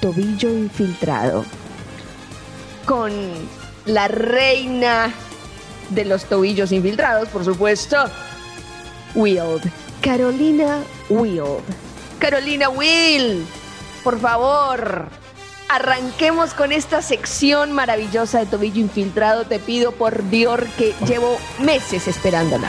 [0.00, 1.44] tobillo infiltrado.
[2.86, 3.12] Con
[3.84, 5.12] la reina
[5.90, 7.96] de los tobillos infiltrados, por supuesto,
[9.14, 9.70] Wild.
[10.00, 11.62] Carolina Wild.
[12.18, 13.44] Carolina Will,
[14.04, 15.08] por favor,
[15.68, 19.44] arranquemos con esta sección maravillosa de tobillo infiltrado.
[19.44, 22.68] Te pido por Dios que llevo meses esperándola.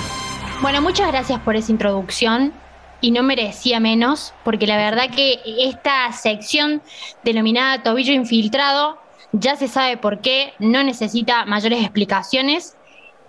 [0.61, 2.54] Bueno, muchas gracias por esa introducción
[3.02, 6.82] y no merecía menos, porque la verdad que esta sección
[7.23, 8.97] denominada tobillo infiltrado
[9.32, 12.75] ya se sabe por qué, no necesita mayores explicaciones.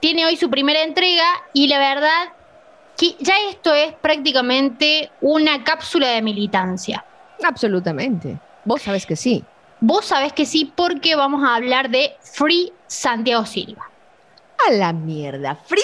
[0.00, 2.32] Tiene hoy su primera entrega y la verdad
[2.96, 7.04] que ya esto es prácticamente una cápsula de militancia.
[7.42, 8.38] Absolutamente.
[8.64, 9.44] Vos sabés que sí.
[9.80, 13.88] Vos sabés que sí porque vamos a hablar de Free Santiago Silva.
[14.68, 15.54] A la mierda.
[15.54, 15.80] Free,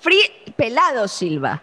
[0.00, 1.62] Free Pelado Silva.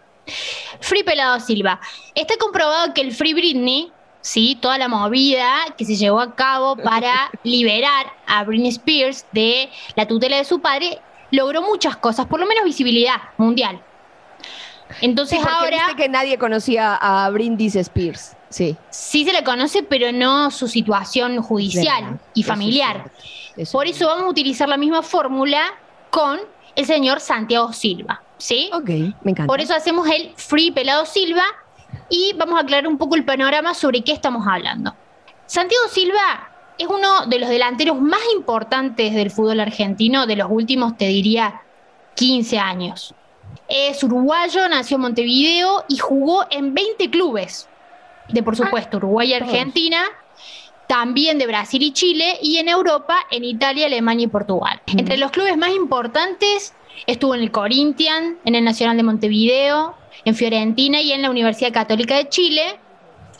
[0.80, 1.80] Free Pelado Silva.
[2.14, 6.76] Está comprobado que el Free Britney, sí, toda la movida que se llevó a cabo
[6.78, 11.00] para liberar a Britney Spears de la tutela de su padre,
[11.32, 13.82] logró muchas cosas, por lo menos visibilidad mundial.
[15.02, 18.36] Entonces Sí, ahora viste que nadie conocía a Brindis Spears.
[18.50, 18.78] Sí.
[18.90, 23.12] sí se le conoce, pero no su situación judicial y Eso es familiar.
[23.58, 25.62] Eso Por es eso vamos a utilizar la misma fórmula
[26.10, 26.40] con
[26.76, 28.70] el señor Santiago Silva, ¿sí?
[28.74, 28.90] Ok,
[29.24, 29.48] me encanta.
[29.48, 31.44] Por eso hacemos el Free Pelado Silva
[32.10, 34.94] y vamos a aclarar un poco el panorama sobre qué estamos hablando.
[35.46, 40.98] Santiago Silva es uno de los delanteros más importantes del fútbol argentino de los últimos,
[40.98, 41.62] te diría,
[42.16, 43.14] 15 años.
[43.68, 47.70] Es uruguayo, nació en Montevideo y jugó en 20 clubes
[48.30, 49.34] de, por supuesto, Uruguay y.
[49.34, 50.04] Argentina,
[50.88, 54.82] también de Brasil y Chile, y en Europa, en Italia, Alemania y Portugal.
[54.88, 55.00] Mm.
[55.00, 56.74] Entre los clubes más importantes
[57.08, 61.74] estuvo en el Corinthians, en el Nacional de Montevideo, en Fiorentina y en la Universidad
[61.74, 62.80] Católica de Chile,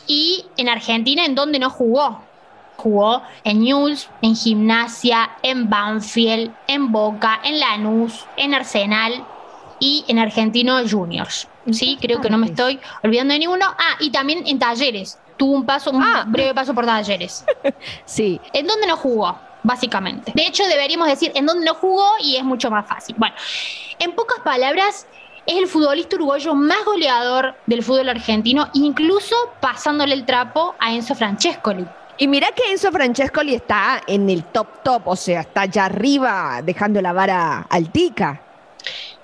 [0.06, 2.22] y en Argentina, en donde no jugó.
[2.76, 9.24] Jugó en News, en Gimnasia, en Banfield, en Boca, en Lanús, en Arsenal
[9.80, 11.48] y en Argentino Juniors.
[11.72, 13.64] Sí, creo que no me estoy olvidando de ninguno.
[13.66, 15.18] Ah, y también en Talleres.
[15.36, 16.24] Tuvo un paso, un Ah.
[16.26, 17.44] breve paso por Talleres.
[18.04, 18.40] Sí.
[18.52, 19.38] ¿En dónde no jugó?
[19.62, 20.32] Básicamente.
[20.34, 23.16] De hecho, deberíamos decir en dónde no jugó y es mucho más fácil.
[23.18, 23.34] Bueno,
[23.98, 25.06] en pocas palabras,
[25.44, 31.14] es el futbolista uruguayo más goleador del fútbol argentino, incluso pasándole el trapo a Enzo
[31.14, 31.86] Francescoli.
[32.18, 36.60] Y mira que Enzo Francescoli está en el top top, o sea, está allá arriba
[36.64, 38.40] dejando la vara altica.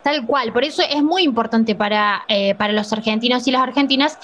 [0.03, 4.19] Tal cual, por eso es muy importante para, eh, para los argentinos y las argentinas.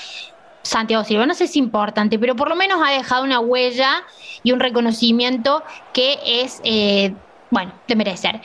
[0.68, 4.04] Santiago Silva, no sé si es importante, pero por lo menos ha dejado una huella
[4.42, 5.62] y un reconocimiento
[5.94, 7.14] que es, eh,
[7.50, 8.42] bueno, de merecer.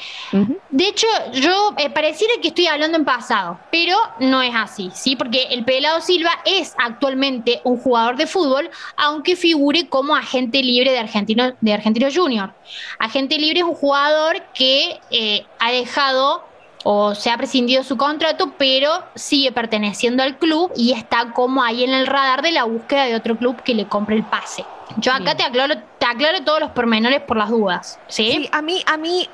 [0.70, 5.18] De hecho, yo eh, pareciera que estoy hablando en pasado, pero no es así, ¿sí?
[5.18, 10.92] Porque el Pelado Silva es actualmente un jugador de fútbol, aunque figure como agente libre
[10.92, 12.54] de Argentino, de Argentino Junior.
[13.00, 16.53] Agente libre es un jugador que eh, ha dejado
[16.84, 21.84] o se ha prescindido su contrato, pero sigue perteneciendo al club y está como ahí
[21.84, 24.66] en el radar de la búsqueda de otro club que le compre el pase.
[24.98, 25.38] Yo acá Bien.
[25.38, 28.32] te aclaro, te aclaro todos los pormenores por las dudas, ¿sí?
[28.32, 29.28] Sí, a mí, a mí,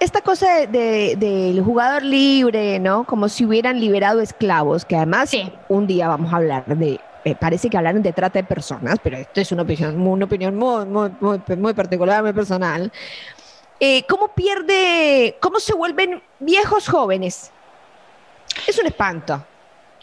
[0.00, 3.04] esta cosa de- de- del jugador libre, ¿no?
[3.04, 5.52] Como si hubieran liberado esclavos, que además Sí.
[5.68, 9.16] un día vamos a hablar de, eh, parece que hablaron de trata de personas, pero
[9.18, 12.90] esto es una opinión, una opinión muy, muy, muy, muy particular, muy personal.
[13.80, 17.50] Eh, ¿Cómo pierde, cómo se vuelven viejos jóvenes?
[18.66, 19.44] Es un espanto.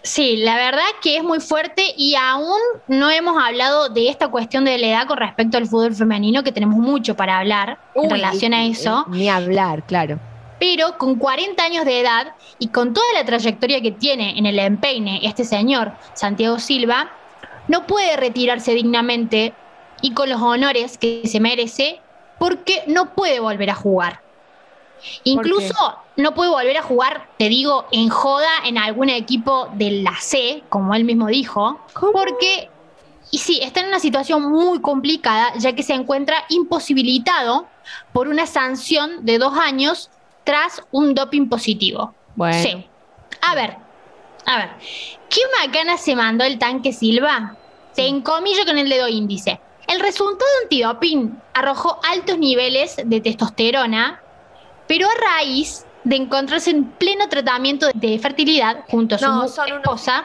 [0.04, 4.66] Sí, la verdad que es muy fuerte y aún no hemos hablado de esta cuestión
[4.66, 8.54] de la edad con respecto al fútbol femenino, que tenemos mucho para hablar en relación
[8.54, 10.20] a eh, eso, Ni hablar, claro.
[10.60, 14.58] pero con 40 años de edad y con toda la trayectoria que tiene en el
[14.58, 17.12] empeine este señor, Santiago Silva,
[17.68, 19.54] no puede retirarse dignamente
[20.02, 22.02] y con los honores que se merece
[22.42, 24.20] porque no puede volver a jugar.
[25.26, 25.76] Incluso
[26.16, 30.64] no puede volver a jugar, te digo, en joda en algún equipo de la C,
[30.70, 32.14] como él mismo dijo, ¿Cómo?
[32.14, 32.68] porque,
[33.30, 37.68] y sí, está en una situación muy complicada, ya que se encuentra imposibilitado
[38.12, 40.10] por una sanción de dos años
[40.44, 42.16] tras un doping positivo.
[42.36, 42.58] Bueno.
[42.58, 42.88] Sí.
[43.44, 43.78] A ver,
[44.48, 44.70] a ver.
[45.30, 47.56] ¿Qué macana se mandó el tanque Silva?
[47.94, 49.60] Te encomillo con el dedo índice.
[49.88, 54.22] El resultado antidoping arrojó altos niveles de testosterona,
[54.88, 59.58] pero a raíz de encontrarse en pleno tratamiento de fertilidad junto a su No, unos-
[59.58, 60.24] esposa.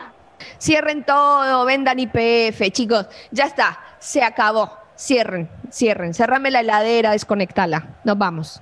[0.59, 3.07] Cierren todo, vendan IPF, chicos.
[3.31, 4.71] Ya está, se acabó.
[4.99, 6.15] Cierren, cierren.
[6.15, 7.97] Cerrame la heladera, desconectala.
[8.05, 8.61] Nos vamos.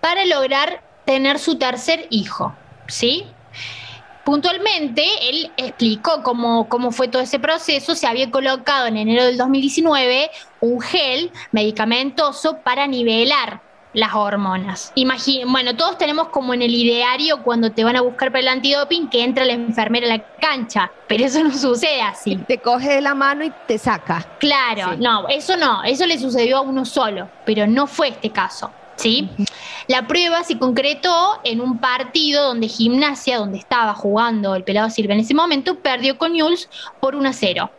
[0.00, 2.52] para lograr tener su tercer hijo,
[2.88, 3.24] ¿sí?
[4.24, 7.94] Puntualmente, él explicó cómo, cómo fue todo ese proceso.
[7.94, 10.30] Se había colocado en enero del 2019
[10.60, 13.60] un gel medicamentoso para nivelar
[13.94, 14.92] las hormonas.
[15.46, 19.08] bueno, todos tenemos como en el ideario cuando te van a buscar para el antidoping
[19.08, 22.36] que entra la enfermera a la cancha, pero eso no sucede así.
[22.36, 24.26] Te coge de la mano y te saca.
[24.38, 28.70] Claro, no, eso no, eso le sucedió a uno solo, pero no fue este caso.
[28.96, 29.28] ¿Sí?
[29.88, 35.14] La prueba se concretó en un partido donde Gimnasia, donde estaba jugando el pelado Silva
[35.14, 36.68] en ese momento, perdió con Newell's
[37.00, 37.70] por 1 a 0.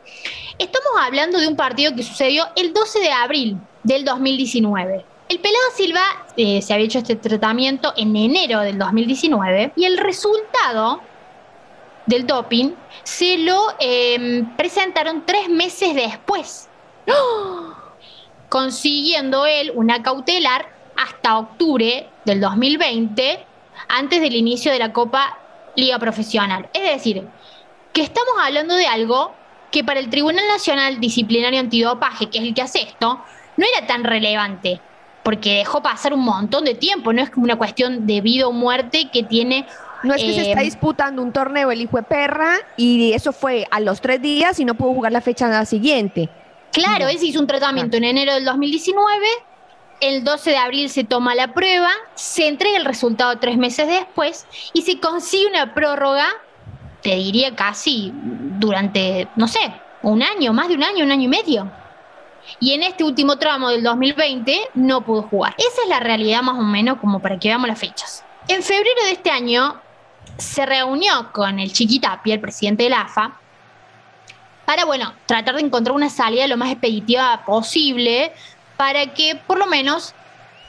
[0.60, 5.06] Estamos hablando de un partido que sucedió el 12 de abril del 2019.
[5.30, 6.04] El pelado Silva
[6.38, 11.02] eh, se había hecho este tratamiento en enero del 2019 y el resultado
[12.06, 12.74] del doping
[13.04, 16.70] se lo em, presentaron tres meses después,
[18.50, 23.46] consiguiendo él una cautelar hasta octubre del 2020,
[23.88, 25.38] antes del inicio de la Copa
[25.76, 26.70] Liga Profesional.
[26.74, 27.28] Es decir,
[27.92, 29.34] que estamos hablando de algo
[29.72, 33.24] que para el Tribunal Nacional Disciplinario Antidopaje, que es el que hace esto,
[33.58, 34.80] no era tan relevante,
[35.24, 38.52] porque dejó pasar un montón de tiempo, no es como una cuestión de vida o
[38.52, 39.66] muerte que tiene...
[40.04, 43.32] No es que se está eh, disputando un torneo el hijo de perra y eso
[43.32, 46.30] fue a los tres días y no pudo jugar la fecha siguiente.
[46.74, 49.26] Claro, él se hizo un tratamiento en enero del 2019
[50.04, 54.46] el 12 de abril se toma la prueba, se entrega el resultado tres meses después
[54.74, 56.28] y se consigue una prórroga,
[57.02, 59.60] te diría casi durante, no sé,
[60.02, 61.72] un año, más de un año, un año y medio.
[62.60, 65.56] Y en este último tramo del 2020 no pudo jugar.
[65.58, 68.26] Esa es la realidad más o menos como para que veamos las fechas.
[68.50, 69.80] En febrero de este año
[70.38, 73.40] se reunió con el Chiquitapia, el presidente de la AFA,
[74.66, 78.34] para, bueno, tratar de encontrar una salida lo más expeditiva posible
[78.84, 80.14] para que por lo menos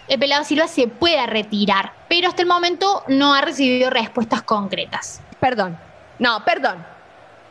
[0.07, 1.95] el pelado Silva se pueda retirar.
[2.09, 5.21] Pero hasta el momento no ha recibido respuestas concretas.
[5.41, 5.77] Perdón,
[6.21, 6.87] no, perdón.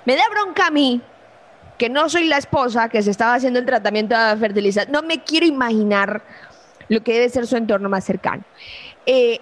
[0.06, 1.02] Me da bronca a mí
[1.78, 4.94] que no soy la esposa que se estaba haciendo el tratamiento de fertilización.
[4.94, 6.24] No me quiero imaginar
[6.88, 8.46] lo que debe ser su entorno más cercano.
[9.06, 9.42] Eh,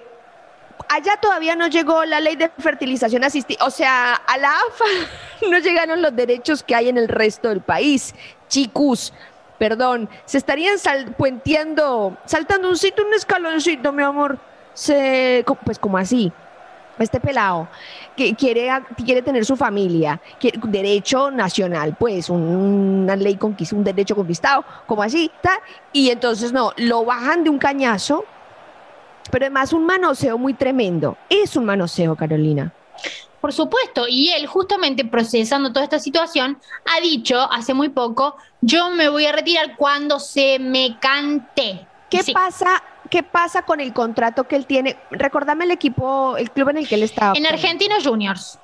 [0.89, 3.63] allá todavía no llegó la ley de fertilización asistida.
[3.63, 4.85] O sea, a la AFA
[5.51, 8.15] no llegaron los derechos que hay en el resto del país.
[8.47, 9.13] Chicos,
[9.61, 10.77] perdón, se estarían
[11.15, 14.39] puenteando, saltando un sitio, un escaloncito, mi amor.
[14.73, 16.33] Se, pues como así,
[16.97, 17.67] este pelado
[18.17, 18.71] que quiere,
[19.05, 20.19] quiere tener su familia,
[20.63, 25.59] derecho nacional, pues una ley conquista, un derecho conquistado, como así, está,
[25.93, 28.25] y entonces no, lo bajan de un cañazo,
[29.29, 31.17] pero además un manoseo muy tremendo.
[31.29, 32.73] Es un manoseo, Carolina.
[33.41, 38.91] Por supuesto, y él justamente procesando toda esta situación ha dicho hace muy poco, yo
[38.91, 41.87] me voy a retirar cuando se me cante.
[42.09, 42.83] ¿Qué pasa?
[43.09, 44.95] ¿Qué pasa con el contrato que él tiene?
[45.09, 47.33] Recordame el equipo, el club en el que él está.
[47.35, 48.59] En Argentinos Juniors.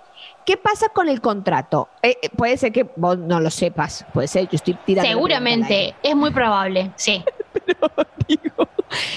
[0.46, 1.90] ¿Qué pasa con el contrato?
[2.02, 5.10] Eh, eh, puede ser que vos no lo sepas, puede ser, yo estoy tirando.
[5.10, 7.22] Seguramente, es muy probable, sí.
[7.66, 7.90] Pero
[8.28, 8.70] digo,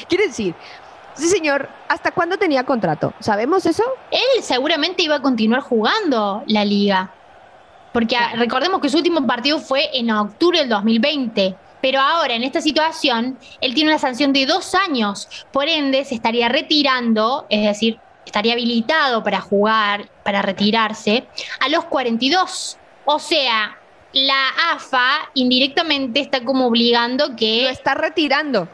[0.08, 0.56] quiere decir,
[1.14, 1.68] Sí, señor.
[1.88, 3.12] ¿Hasta cuándo tenía contrato?
[3.20, 3.84] ¿Sabemos eso?
[4.10, 7.12] Él seguramente iba a continuar jugando la liga.
[7.92, 11.56] Porque recordemos que su último partido fue en octubre del 2020.
[11.82, 15.28] Pero ahora, en esta situación, él tiene una sanción de dos años.
[15.50, 21.26] Por ende, se estaría retirando, es decir, estaría habilitado para jugar, para retirarse,
[21.58, 22.78] a los 42.
[23.06, 23.78] O sea,
[24.12, 27.64] la AFA indirectamente está como obligando que...
[27.64, 28.68] Lo está retirando.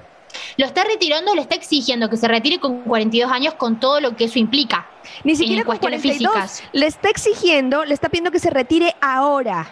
[0.56, 4.16] Lo está retirando, le está exigiendo que se retire con 42 años con todo lo
[4.16, 4.86] que eso implica.
[5.24, 6.62] Ni siquiera con cuestiones físicas.
[6.72, 9.68] Le está exigiendo, le está pidiendo que se retire ahora.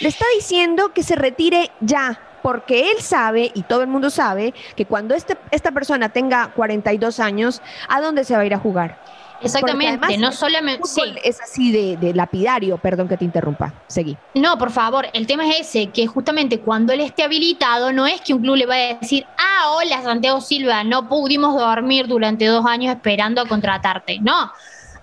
[0.00, 4.54] Le está diciendo que se retire ya porque él sabe y todo el mundo sabe
[4.76, 8.58] que cuando este, esta persona tenga 42 años, ¿a dónde se va a ir a
[8.58, 8.98] jugar?
[9.42, 10.82] Exactamente, no solamente...
[11.24, 14.16] Es así de, lapidario, perdón que te interrumpa, seguí.
[14.34, 18.20] No, por favor, el tema es ese, que justamente cuando él esté habilitado, no es
[18.20, 22.46] que un club le vaya a decir, ah, hola Santiago Silva, no pudimos dormir durante
[22.46, 24.18] dos años esperando a contratarte.
[24.20, 24.50] No,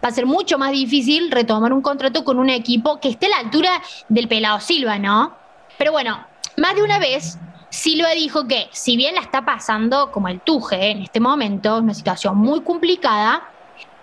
[0.03, 3.29] va a ser mucho más difícil retomar un contrato con un equipo que esté a
[3.29, 5.36] la altura del pelado Silva, ¿no?
[5.77, 6.25] Pero bueno,
[6.58, 7.38] más de una vez
[7.70, 11.94] Silva dijo que si bien la está pasando como el Tuje en este momento, una
[11.94, 13.44] situación muy complicada,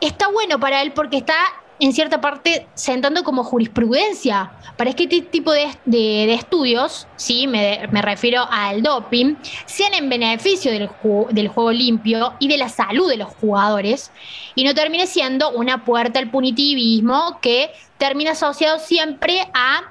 [0.01, 1.37] está bueno para él porque está
[1.81, 8.83] en cierta parte sentando como jurisprudencia para este tipo de, estudios, sí, me, refiero al
[8.83, 9.37] doping,
[9.67, 10.89] sean en beneficio del,
[11.31, 14.11] del juego limpio y de la salud de los jugadores
[14.55, 19.83] y no termine siendo una puerta al punitivismo que termina asociado siempre a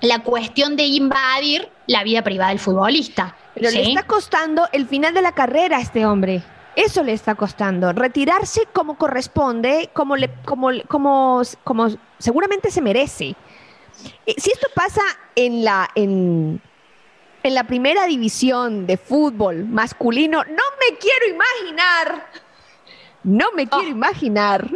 [0.00, 3.36] la cuestión de invadir la vida privada del futbolista.
[3.54, 6.42] Pero le está costando el final de la carrera a este hombre.
[6.76, 7.92] Eso le está costando.
[7.92, 11.88] Retirarse como corresponde, como, le, como, como, como
[12.18, 13.36] seguramente se merece.
[14.26, 15.02] Eh, si esto pasa
[15.36, 16.60] en la, en,
[17.42, 22.30] en la primera división de fútbol masculino, no me quiero imaginar.
[23.22, 23.90] No me quiero oh.
[23.90, 24.68] imaginar.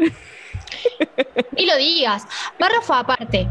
[1.56, 2.26] Y lo digas.
[2.58, 3.48] Párrafo aparte.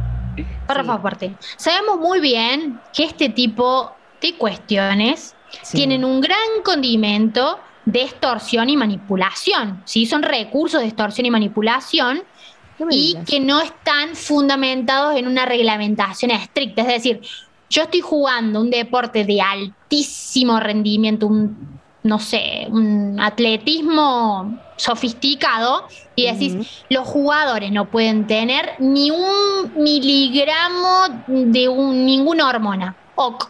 [0.66, 1.36] Párrafo aparte.
[1.58, 5.36] Sabemos muy bien que este tipo de cuestiones
[5.72, 9.82] tienen un gran condimento de extorsión y manipulación.
[9.86, 10.06] ¿sí?
[10.06, 12.22] Son recursos de extorsión y manipulación
[12.90, 16.82] y que no están fundamentados en una reglamentación estricta.
[16.82, 17.22] Es decir,
[17.70, 26.26] yo estoy jugando un deporte de altísimo rendimiento, un, no sé, un atletismo sofisticado, y
[26.26, 32.96] decís, los jugadores no pueden tener ni un miligramo de un, ninguna hormona.
[33.16, 33.50] Ok.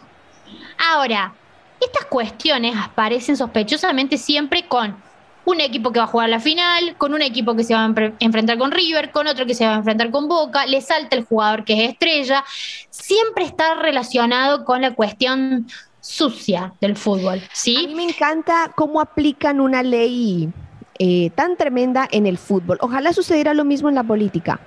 [0.90, 1.34] Ahora,
[1.80, 4.96] estas cuestiones aparecen sospechosamente siempre con
[5.44, 7.94] un equipo que va a jugar la final, con un equipo que se va a
[8.20, 11.24] enfrentar con River, con otro que se va a enfrentar con Boca, le salta el
[11.24, 12.44] jugador que es estrella,
[12.90, 15.66] siempre está relacionado con la cuestión
[16.00, 17.76] sucia del fútbol, ¿sí?
[17.76, 20.50] A mí me encanta cómo aplican una ley
[20.98, 22.78] eh, tan tremenda en el fútbol.
[22.80, 24.60] Ojalá sucediera lo mismo en la política.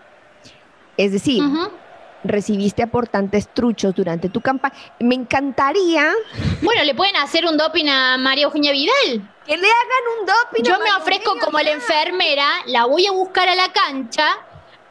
[0.97, 1.43] Es decir,
[2.23, 4.75] recibiste aportantes truchos durante tu campaña.
[4.99, 6.13] Me encantaría.
[6.61, 9.29] Bueno, le pueden hacer un doping a María Eugenia Vidal.
[9.45, 10.63] Que le hagan un doping.
[10.63, 14.37] Yo me ofrezco como la enfermera, la voy a buscar a la cancha.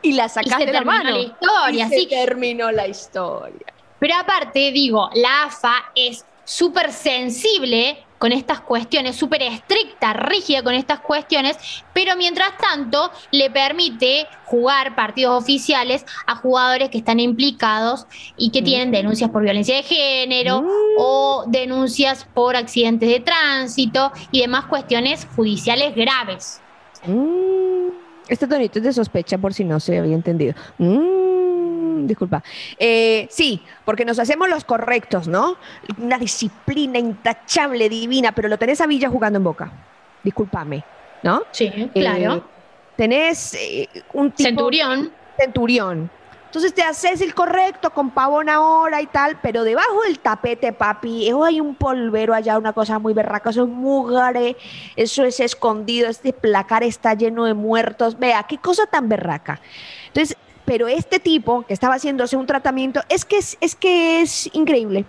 [0.02, 1.10] Y la sacaste de la mano.
[1.10, 3.66] La historia, y se terminó la historia.
[3.98, 10.74] Pero aparte, digo, la AFA es súper sensible con estas cuestiones, súper estricta, rígida con
[10.74, 11.56] estas cuestiones,
[11.94, 18.60] pero mientras tanto le permite jugar partidos oficiales a jugadores que están implicados y que
[18.60, 18.92] tienen mm.
[18.92, 20.66] denuncias por violencia de género mm.
[20.98, 26.60] o denuncias por accidentes de tránsito y demás cuestiones judiciales graves.
[27.06, 27.88] Mm.
[28.28, 30.54] Este tonito es de sospecha por si no se había entendido
[32.06, 32.42] disculpa.
[32.78, 35.56] Eh, sí, porque nos hacemos los correctos, ¿no?
[35.98, 39.72] Una disciplina intachable, divina, pero lo tenés a Villa jugando en boca.
[40.22, 40.84] Discúlpame,
[41.22, 41.42] ¿no?
[41.50, 42.34] Sí, claro.
[42.36, 42.42] Eh,
[42.96, 44.48] tenés eh, un tipo.
[44.48, 45.12] Centurión.
[45.38, 46.10] Centurión.
[46.50, 51.28] Entonces te haces el correcto con pavón ahora y tal, pero debajo del tapete, papi,
[51.28, 54.56] eso hay un polvero allá, una cosa muy berraca, eso es mugare,
[54.96, 58.18] eso es escondido, este placar está lleno de muertos.
[58.18, 59.60] Vea, qué cosa tan berraca.
[60.08, 60.36] Entonces,
[60.70, 65.04] pero este tipo que estaba haciéndose un tratamiento, es que es, es que es increíble.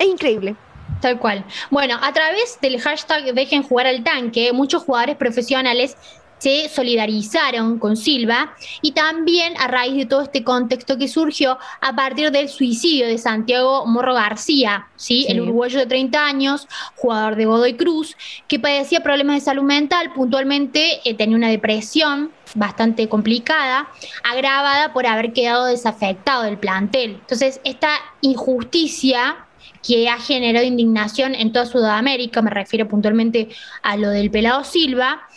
[0.00, 0.56] Es increíble.
[1.00, 1.44] Tal cual.
[1.70, 5.96] Bueno, a través del hashtag Dejen jugar al tanque, muchos jugadores profesionales
[6.38, 11.94] se solidarizaron con Silva y también a raíz de todo este contexto que surgió a
[11.96, 15.26] partir del suicidio de Santiago Morro García, ¿sí?
[15.28, 18.16] el uruguayo de 30 años, jugador de Godoy Cruz,
[18.48, 23.88] que padecía problemas de salud mental, puntualmente eh, tenía una depresión bastante complicada,
[24.22, 27.12] agravada por haber quedado desafectado del plantel.
[27.20, 29.46] Entonces, esta injusticia
[29.86, 33.48] que ha generado indignación en toda Sudamérica, me refiero puntualmente
[33.82, 35.28] a lo del pelado Silva,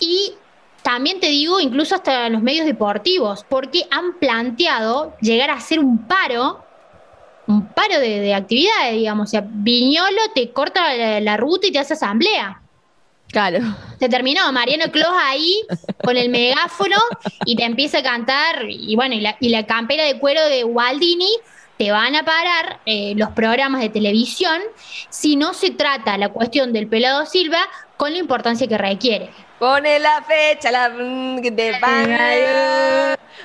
[0.00, 0.34] y
[0.82, 6.06] también te digo, incluso hasta los medios deportivos, porque han planteado llegar a hacer un
[6.06, 6.64] paro,
[7.48, 9.28] un paro de, actividades, digamos.
[9.28, 12.62] O sea, Viñolo te corta la, ruta y te hace asamblea.
[13.28, 13.58] Claro.
[13.98, 15.56] Se terminó Mariano Clos ahí
[16.04, 16.96] con el megáfono
[17.44, 20.62] y te empieza a cantar, y bueno, y la, y la campera de cuero de
[20.62, 21.30] Waldini
[21.78, 24.60] te van a parar eh, los programas de televisión
[25.10, 29.30] si no se trata la cuestión del pelado Silva con la importancia que requiere.
[29.58, 30.90] Pone la fecha, la
[31.42, 31.72] que te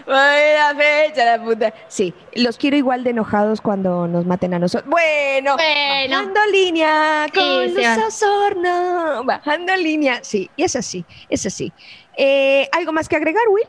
[0.05, 1.73] Pone la fecha, la puta.
[1.87, 4.89] Sí, los quiero igual de enojados cuando nos maten a nosotros.
[4.89, 10.19] Bueno, bajando línea con los Bajando línea.
[10.23, 11.71] Sí, y es así, es así.
[12.17, 13.67] Eh, ¿Algo más que agregar, Will?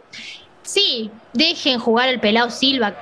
[0.62, 2.94] Sí, dejen jugar el pelado Silva.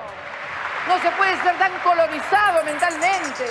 [0.88, 3.44] No se puede ser tan colonizado mentalmente.